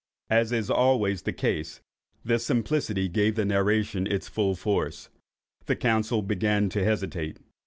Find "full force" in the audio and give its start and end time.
4.27-5.09